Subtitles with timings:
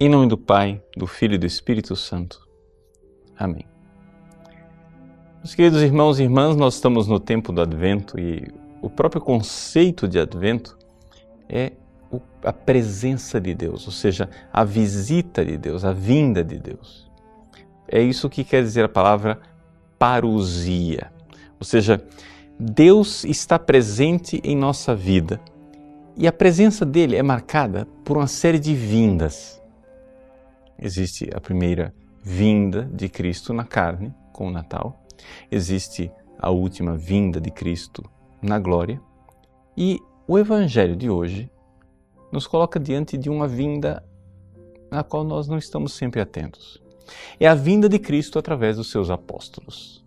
[0.00, 2.46] Em nome do Pai, do Filho e do Espírito Santo.
[3.36, 3.66] Amém.
[5.38, 8.46] Meus queridos irmãos e irmãs, nós estamos no tempo do Advento e
[8.80, 10.78] o próprio conceito de Advento
[11.48, 11.72] é
[12.44, 17.10] a presença de Deus, ou seja, a visita de Deus, a vinda de Deus.
[17.88, 19.40] É isso que quer dizer a palavra
[19.98, 21.10] parousia,
[21.58, 22.00] ou seja,
[22.56, 25.40] Deus está presente em nossa vida
[26.16, 29.58] e a presença dele é marcada por uma série de vindas.
[30.80, 35.02] Existe a primeira vinda de Cristo na carne, com o Natal,
[35.50, 38.04] existe a última vinda de Cristo
[38.40, 39.00] na glória,
[39.76, 41.50] e o Evangelho de hoje
[42.30, 44.04] nos coloca diante de uma vinda
[44.90, 46.82] na qual nós não estamos sempre atentos.
[47.40, 50.04] É a vinda de Cristo através dos seus apóstolos.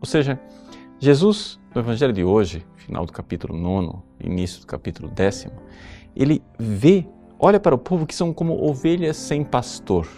[0.00, 0.40] Ou seja,
[0.98, 5.48] Jesus, no Evangelho de hoje, final do capítulo 9, início do capítulo 10,
[6.16, 7.06] ele vê,
[7.44, 10.08] olha para o povo que são como ovelhas sem pastor.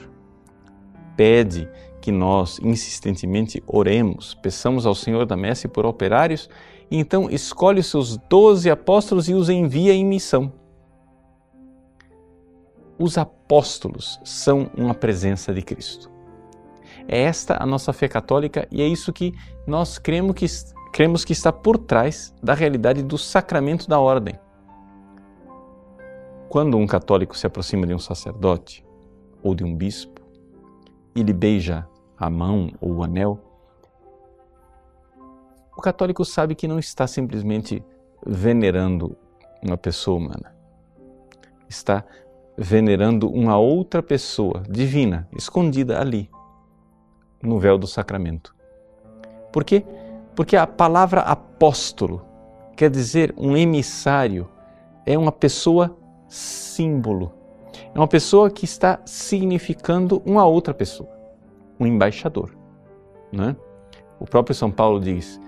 [1.17, 1.69] Pede
[2.01, 6.49] que nós insistentemente oremos, peçamos ao Senhor da Messe por operários,
[6.91, 10.53] e então escolhe os seus doze apóstolos e os envia em missão
[12.99, 16.11] os apóstolos são uma presença de Cristo.
[17.09, 19.35] É esta a nossa fé católica e é isso que
[19.67, 20.47] nós cremos que,
[20.93, 24.39] cremos que está por trás da realidade do sacramento da ordem.
[26.49, 28.87] Quando um católico se aproxima de um sacerdote
[29.43, 30.23] ou de um bispo
[31.15, 33.41] e lhe beija a mão ou o anel,
[35.77, 37.85] o católico sabe que não está simplesmente
[38.25, 39.17] venerando
[39.63, 40.55] uma pessoa humana.
[41.69, 42.05] Está
[42.57, 46.31] venerando uma outra pessoa divina escondida ali,
[47.43, 48.55] no véu do sacramento.
[49.53, 49.85] Por quê?
[50.35, 52.23] Porque a palavra apóstolo
[52.77, 54.49] quer dizer um emissário,
[55.05, 55.97] é uma pessoa
[56.29, 57.33] símbolo,
[57.95, 61.09] é uma pessoa que está significando uma outra pessoa,
[61.79, 62.57] um embaixador.
[63.33, 63.57] Né?
[64.21, 65.41] O próprio São Paulo diz: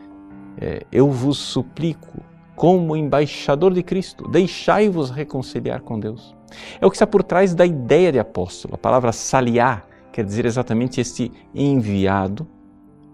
[0.60, 2.22] é, Eu vos suplico,
[2.56, 6.34] como embaixador de Cristo, deixai-vos reconciliar com Deus.
[6.80, 8.74] É o que está por trás da ideia de apóstolo.
[8.74, 12.48] A palavra saliar quer dizer exatamente este enviado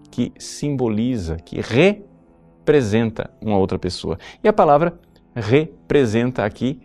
[0.09, 4.17] que simboliza, que representa uma outra pessoa.
[4.43, 4.97] E a palavra
[5.35, 6.79] representa aqui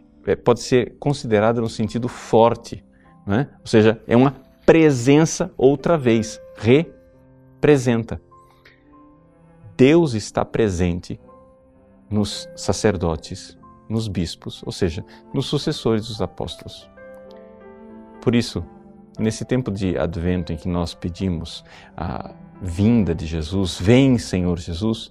[0.44, 2.84] pode ser considerada no sentido forte,
[3.26, 3.48] né?
[3.60, 4.34] ou seja, é uma
[4.66, 8.20] presença outra vez, representa.
[9.76, 11.18] Deus está presente
[12.10, 13.58] nos sacerdotes,
[13.88, 16.88] nos bispos, ou seja, nos sucessores dos apóstolos.
[18.20, 18.64] Por isso,
[19.18, 21.64] nesse tempo de advento em que nós pedimos
[21.96, 25.10] a vinda de Jesus, vem Senhor Jesus,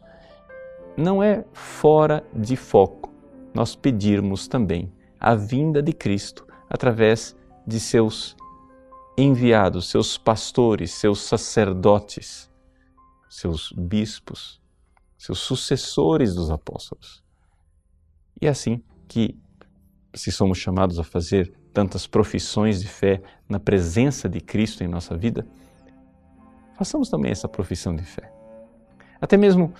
[0.96, 3.12] não é fora de foco
[3.54, 7.36] nós pedirmos também a vinda de Cristo através
[7.68, 8.36] de seus
[9.18, 12.50] enviados, seus pastores, seus sacerdotes,
[13.30, 14.62] seus bispos,
[15.18, 17.24] seus sucessores dos apóstolos.
[18.42, 19.38] E é assim que,
[20.14, 25.18] se somos chamados a fazer tantas profissões de fé na presença de Cristo em nossa
[25.18, 25.46] vida,
[26.76, 28.34] façamos também essa profissão de fé.
[29.20, 29.74] Até mesmo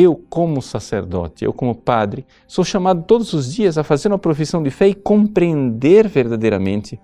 [0.00, 4.62] eu, como sacerdote, eu, como padre, sou chamado todos os dias a fazer uma profissão
[4.62, 7.00] de fé e compreender verdadeiramente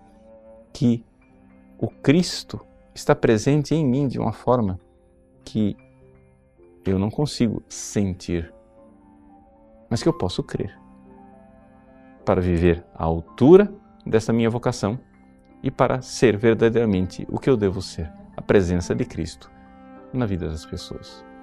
[0.72, 1.04] que
[1.77, 4.78] o Cristo está presente em mim de uma forma
[5.44, 5.77] que
[6.87, 8.54] eu não consigo sentir,
[9.91, 10.78] mas que eu posso crer
[12.25, 13.75] para viver à altura
[14.06, 15.00] dessa minha vocação
[15.65, 19.50] e para ser verdadeiramente o que eu devo ser, a presença de Cristo
[20.12, 21.34] na vida das pessoas.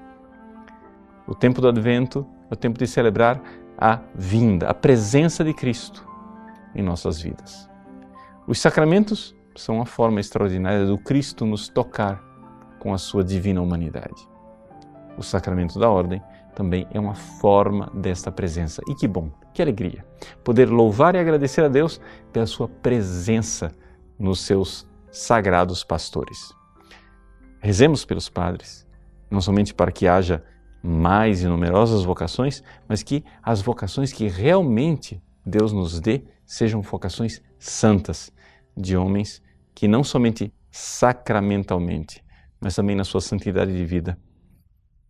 [1.32, 3.42] O tempo do Advento é o tempo de celebrar
[3.78, 6.06] a vinda, a presença de Cristo
[6.76, 7.70] em nossas vidas.
[8.46, 12.22] Os sacramentos são uma forma extraordinária do Cristo nos tocar
[12.80, 14.30] com a sua divina humanidade
[15.18, 16.22] o sacramento da ordem
[16.56, 18.82] também é uma forma desta presença.
[18.88, 20.06] E que bom, que alegria
[20.44, 22.02] poder louvar e agradecer a Deus
[22.34, 23.72] pela sua presença
[24.20, 26.54] nos seus sagrados pastores.
[27.60, 28.88] Rezemos pelos padres,
[29.30, 30.44] não somente para que haja
[30.82, 37.42] mais e numerosas vocações, mas que as vocações que realmente Deus nos dê sejam vocações
[37.60, 38.32] santas,
[38.76, 39.42] de homens
[39.76, 42.24] que não somente sacramentalmente,
[42.60, 44.18] mas também na sua santidade de vida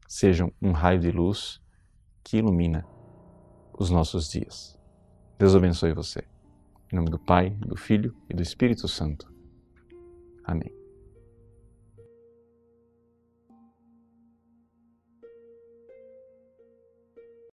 [0.07, 1.62] sejam um raio de luz
[2.24, 2.85] que ilumina
[3.77, 4.77] os nossos dias.
[5.38, 6.24] Deus abençoe você.
[6.91, 9.31] Em nome do Pai, do Filho e do Espírito Santo.
[10.44, 10.81] Amém.